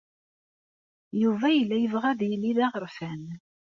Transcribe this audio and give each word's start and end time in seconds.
Yuba 1.21 1.47
yella 1.55 1.77
yebɣa 1.79 2.05
ad 2.11 2.21
yili 2.29 2.51
d 2.57 2.59
aɣerfan. 2.65 3.23